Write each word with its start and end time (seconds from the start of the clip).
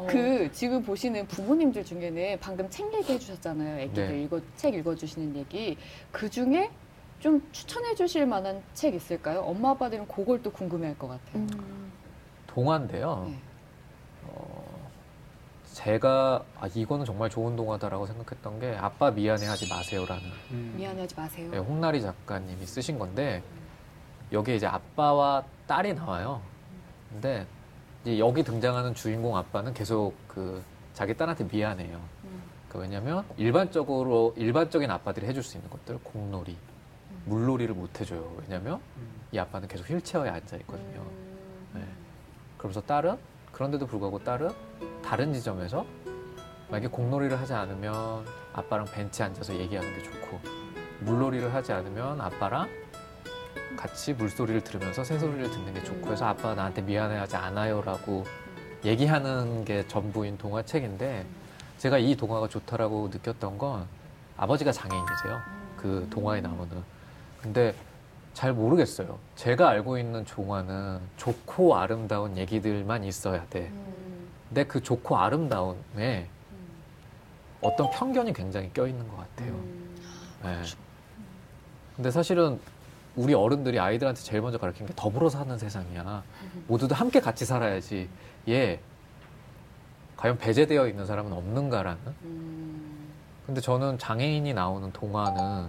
어. 0.00 0.06
그 0.08 0.50
지금 0.52 0.82
보시는 0.82 1.26
부모님들 1.26 1.84
중에는 1.84 2.38
방금 2.40 2.68
책 2.70 2.92
얘기 2.94 3.12
해 3.12 3.18
주셨잖아요. 3.18 3.80
애기들 3.80 4.08
네. 4.08 4.22
읽어 4.22 4.40
책 4.56 4.74
읽어 4.74 4.94
주시는 4.94 5.36
얘기 5.36 5.76
그 6.10 6.28
중에 6.28 6.70
좀 7.18 7.46
추천해 7.52 7.94
주실 7.94 8.26
만한 8.26 8.62
책 8.72 8.94
있을까요? 8.94 9.40
엄마 9.40 9.70
아빠들은 9.70 10.08
그걸 10.08 10.42
또 10.42 10.50
궁금해할 10.50 10.98
것 10.98 11.08
같아요. 11.08 11.42
음. 11.42 11.92
동화인데요. 12.46 13.26
네. 13.28 13.38
어, 14.24 14.90
제가 15.72 16.42
아, 16.58 16.68
이거는 16.74 17.04
정말 17.04 17.28
좋은 17.28 17.56
동화다라고 17.56 18.06
생각했던 18.06 18.58
게 18.58 18.74
아빠 18.74 19.10
미안해하지 19.10 19.68
마세요라는 19.68 20.22
음. 20.52 20.74
미안해하지 20.76 21.14
마세요. 21.14 21.48
네, 21.50 21.58
홍나리 21.58 22.00
작가님이 22.00 22.64
쓰신 22.64 22.98
건데 22.98 23.42
여기에 24.32 24.56
이제 24.56 24.66
아빠와 24.66 25.44
딸이 25.66 25.94
나와요. 25.94 26.40
근데 27.10 27.46
이제 28.02 28.18
여기 28.18 28.42
등장하는 28.42 28.94
주인공 28.94 29.36
아빠는 29.36 29.74
계속 29.74 30.14
그 30.26 30.62
자기 30.94 31.14
딸한테 31.14 31.44
미안해요. 31.44 32.00
음. 32.24 32.42
그 32.68 32.78
왜냐면 32.78 33.24
일반적으로 33.36 34.34
일반적인 34.36 34.90
아빠들이 34.90 35.26
해줄 35.26 35.42
수 35.42 35.56
있는 35.56 35.68
것들 35.70 35.98
공놀이, 36.02 36.56
물놀이를 37.26 37.74
못 37.74 38.00
해줘요. 38.00 38.36
왜냐면 38.40 38.80
음. 38.96 39.20
이 39.32 39.38
아빠는 39.38 39.68
계속 39.68 39.88
휠체어에 39.88 40.30
앉아 40.30 40.56
있거든요. 40.58 41.00
음. 41.00 41.70
네. 41.74 41.82
그러면서 42.56 42.80
딸은 42.80 43.16
그런데도 43.52 43.86
불구하고 43.86 44.18
딸은 44.20 44.50
다른 45.02 45.32
지점에서 45.32 45.84
만약에 46.70 46.88
공놀이를 46.88 47.38
하지 47.38 47.52
않으면 47.52 48.24
아빠랑 48.52 48.86
벤치에 48.86 49.26
앉아서 49.26 49.54
얘기하는 49.54 49.92
게 49.94 50.02
좋고 50.04 50.40
물놀이를 51.00 51.52
하지 51.52 51.72
않으면 51.72 52.20
아빠랑 52.20 52.68
같이 53.80 54.12
물소리를 54.12 54.62
들으면서 54.62 55.02
새소리를 55.02 55.50
듣는 55.50 55.72
게 55.72 55.82
좋고 55.82 56.12
해서 56.12 56.26
아빠 56.26 56.54
나한테 56.54 56.82
미안해하지 56.82 57.36
않아요라고 57.36 58.26
얘기하는 58.84 59.64
게 59.64 59.88
전부인 59.88 60.36
동화책인데 60.36 61.24
제가 61.78 61.96
이 61.96 62.14
동화가 62.14 62.48
좋다라고 62.48 63.08
느꼈던 63.10 63.56
건 63.56 63.86
아버지가 64.36 64.70
장애인이세요. 64.70 65.40
그 65.78 66.06
동화에 66.10 66.42
나오는. 66.42 66.68
근데 67.40 67.74
잘 68.34 68.52
모르겠어요. 68.52 69.18
제가 69.34 69.70
알고 69.70 69.96
있는 69.96 70.26
동화는 70.26 71.00
좋고 71.16 71.74
아름다운 71.74 72.36
얘기들만 72.36 73.02
있어야 73.04 73.46
돼. 73.46 73.70
음. 73.72 74.28
근데 74.48 74.64
그 74.64 74.82
좋고 74.82 75.16
아름다움에 75.16 76.28
어떤 77.62 77.90
편견이 77.90 78.34
굉장히 78.34 78.70
껴있는 78.74 79.08
것 79.08 79.16
같아요. 79.16 79.52
음. 79.52 79.96
네. 80.42 80.62
근데 81.96 82.10
사실은 82.10 82.60
우리 83.20 83.34
어른들이 83.34 83.78
아이들한테 83.78 84.22
제일 84.22 84.40
먼저 84.40 84.56
가르친 84.56 84.86
게 84.86 84.94
더불어 84.96 85.28
사는 85.28 85.58
세상이야. 85.58 86.22
모두들 86.66 86.96
함께 86.96 87.20
같이 87.20 87.44
살아야지. 87.44 88.08
얘 88.48 88.80
과연 90.16 90.38
배제되어 90.38 90.88
있는 90.88 91.04
사람은 91.04 91.30
없는가라는. 91.30 92.00
음. 92.24 93.10
근데 93.44 93.60
저는 93.60 93.98
장애인이 93.98 94.54
나오는 94.54 94.90
동화는 94.92 95.68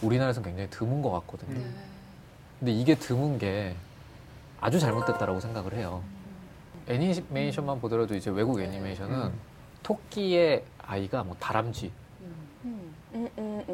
우리나라에서는 0.00 0.48
굉장히 0.48 0.70
드문 0.70 1.02
것 1.02 1.10
같거든요. 1.10 1.58
네. 1.58 1.66
근데 2.60 2.72
이게 2.72 2.94
드문 2.94 3.38
게 3.38 3.74
아주 4.60 4.78
잘못됐다라고 4.78 5.40
생각을 5.40 5.74
해요. 5.74 6.04
애니메이션만 6.88 7.80
보더라도 7.80 8.14
이제 8.14 8.30
외국 8.30 8.60
애니메이션은 8.60 9.22
음. 9.24 9.32
토끼의 9.82 10.62
아이가 10.78 11.24
뭐 11.24 11.36
다람쥐, 11.40 11.90
음, 12.20 12.94
음. 13.14 13.28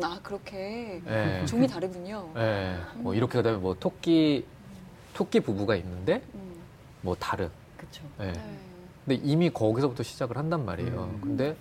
아 0.05 0.21
그렇게 0.23 1.03
예, 1.07 1.45
종이 1.47 1.67
다르군요. 1.67 2.33
예, 2.37 2.77
뭐 2.95 3.15
이렇게 3.15 3.39
그다음에 3.39 3.59
뭐 3.59 3.75
토끼 3.75 4.45
토끼 5.15 5.41
부부가 5.41 5.77
있는데 5.77 6.23
음. 6.35 6.63
뭐 7.03 7.15
다른. 7.15 7.51
그렇죠. 7.77 8.05
예. 8.21 8.33
네. 8.33 8.59
근데 9.05 9.21
이미 9.25 9.51
거기서부터 9.51 10.03
시작을 10.03 10.37
한단 10.37 10.65
말이에요. 10.65 11.05
음. 11.05 11.21
근데 11.21 11.57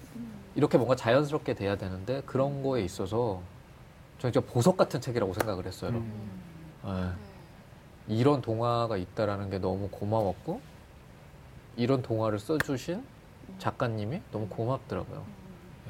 이렇게 0.55 0.77
뭔가 0.77 0.95
자연스럽게 0.95 1.53
돼야 1.53 1.75
되는데 1.75 2.21
그런 2.25 2.61
거에 2.61 2.83
있어서 2.83 3.41
저는 4.19 4.33
진짜 4.33 4.41
보석 4.41 4.77
같은 4.77 5.01
책이라고 5.01 5.33
생각을 5.33 5.65
했어요. 5.65 5.91
음. 5.91 6.41
예. 6.85 7.31
이런 8.13 8.41
동화가 8.41 8.97
있다라는 8.97 9.49
게 9.49 9.59
너무 9.59 9.89
고마웠고 9.89 10.61
이런 11.77 12.01
동화를 12.01 12.39
써주신 12.39 13.03
작가님이 13.57 14.21
너무 14.31 14.47
고맙더라고요. 14.47 15.25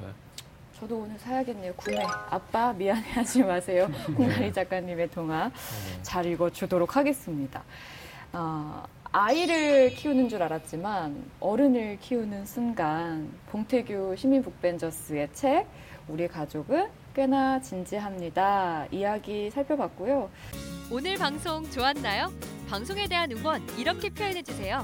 예. 0.03 0.07
저도 0.81 0.97
오늘 0.97 1.17
사야겠네요. 1.19 1.73
구매. 1.75 2.03
아빠 2.31 2.73
미안해하지 2.73 3.43
마세요. 3.45 3.85
홍나리 4.17 4.51
작가님의 4.51 5.11
동화 5.11 5.45
음. 5.45 5.51
잘 6.01 6.25
읽어주도록 6.25 6.95
하겠습니다. 6.97 7.63
어, 8.33 8.83
아이를 9.11 9.91
키우는 9.91 10.27
줄 10.27 10.41
알았지만 10.41 11.23
어른을 11.39 11.99
키우는 11.99 12.47
순간 12.47 13.31
봉태규 13.51 14.15
시민 14.17 14.41
북벤저스의 14.41 15.29
책 15.33 15.67
우리 16.07 16.27
가족은 16.27 16.89
꽤나 17.13 17.61
진지합니다. 17.61 18.87
이야기 18.89 19.51
살펴봤고요. 19.51 20.31
오늘 20.91 21.15
방송 21.15 21.69
좋았나요? 21.69 22.33
방송에 22.67 23.07
대한 23.07 23.31
응원 23.31 23.61
이렇게 23.77 24.09
표현해 24.09 24.41
주세요. 24.41 24.83